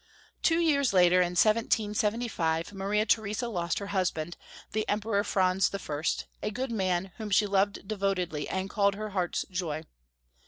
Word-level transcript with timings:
Two 0.41 0.57
years 0.59 0.93
later, 0.93 1.19
in 1.21 1.33
1775, 1.37 2.73
Maria 2.73 3.05
Theresa 3.05 3.47
lost 3.49 3.77
her 3.77 3.85
husband, 3.93 4.35
the 4.71 4.83
Emperor 4.89 5.23
Franz 5.23 5.69
I., 5.71 6.01
a 6.41 6.49
good 6.49 6.71
man, 6.71 7.11
whom 7.17 7.29
she 7.29 7.45
loved 7.45 7.87
devotedly, 7.87 8.49
and 8.49 8.67
called 8.67 8.95
her 8.95 9.11
heart's 9.11 9.45
joy. 9.51 9.83